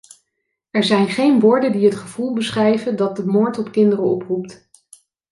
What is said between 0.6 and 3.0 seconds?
Er zijn geen woorden die het gevoel beschrijven